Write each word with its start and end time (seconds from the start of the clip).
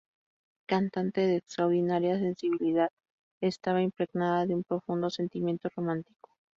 Cantante 0.67 1.21
de 1.21 1.35
extraordinaria 1.35 2.17
sensibilidad, 2.17 2.89
estaba 3.39 3.83
impregnada 3.83 4.47
de 4.47 4.55
un 4.55 4.63
profundo 4.63 5.11
sentimiento 5.11 5.69
romántico. 5.75 6.31